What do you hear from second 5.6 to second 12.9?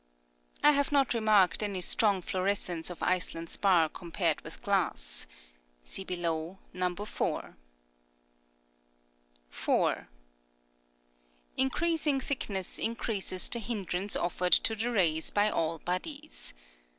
(see below, No. 4). 4. Increasing thickness